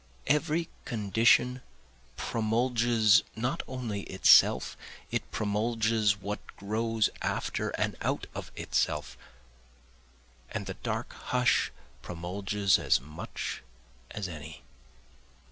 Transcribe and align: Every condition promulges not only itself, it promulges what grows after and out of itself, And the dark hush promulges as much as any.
Every 0.25 0.67
condition 0.83 1.61
promulges 2.17 3.21
not 3.35 3.61
only 3.67 4.01
itself, 4.09 4.75
it 5.11 5.29
promulges 5.29 6.17
what 6.19 6.39
grows 6.55 7.11
after 7.21 7.69
and 7.77 7.95
out 8.01 8.25
of 8.33 8.51
itself, 8.55 9.15
And 10.49 10.65
the 10.65 10.73
dark 10.73 11.13
hush 11.13 11.71
promulges 12.01 12.79
as 12.79 12.99
much 12.99 13.61
as 14.09 14.27
any. 14.27 14.63